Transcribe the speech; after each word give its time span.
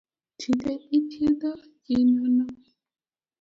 Tinde 0.39 0.71
ithiedho 0.97 1.51
ji 1.85 1.97
nono 2.13 2.45